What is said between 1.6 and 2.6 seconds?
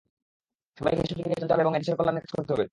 এবং দেশের কল্যাণে কাজ করতে